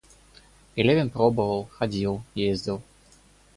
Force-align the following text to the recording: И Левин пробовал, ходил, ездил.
И 0.75 0.81
Левин 0.81 1.11
пробовал, 1.11 1.69
ходил, 1.77 2.23
ездил. 2.33 2.81